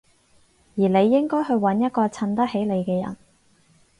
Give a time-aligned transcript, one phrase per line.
[0.77, 3.15] 而你應該去搵一個襯得起你嘅人